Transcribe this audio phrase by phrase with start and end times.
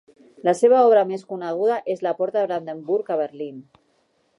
[0.47, 3.67] La seva obra més coneguda és la Porta de Brandenburg a Berlín.